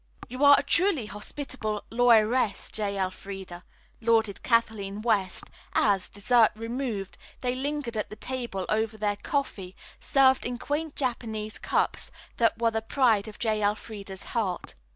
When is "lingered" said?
7.53-7.95